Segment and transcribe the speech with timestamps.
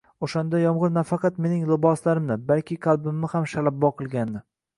[0.27, 4.45] O`shanda yomg`ir nafaqat mening liboslarimni, balki qalbimni ham shallabo qilgandi